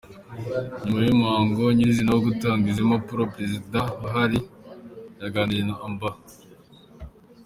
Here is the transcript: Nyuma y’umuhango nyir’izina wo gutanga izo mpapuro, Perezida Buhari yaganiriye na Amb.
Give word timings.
Nyuma 0.83 1.01
y’umuhango 1.07 1.61
nyir’izina 1.75 2.11
wo 2.13 2.21
gutanga 2.27 2.65
izo 2.71 2.83
mpapuro, 2.89 3.23
Perezida 3.35 3.77
Buhari 3.99 4.39
yaganiriye 5.21 5.63
na 5.67 5.75
Amb. 5.85 6.01